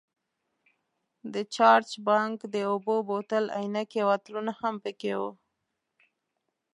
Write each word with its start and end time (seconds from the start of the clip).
د 1.33 1.35
چارج 1.55 1.89
بانک، 2.07 2.37
د 2.53 2.55
اوبو 2.71 2.95
بوتل، 3.09 3.45
عینکې 3.59 3.99
او 4.03 4.09
عطرونه 4.17 4.51
هم 4.59 4.75
پکې 4.83 5.13
وو. 5.19 5.31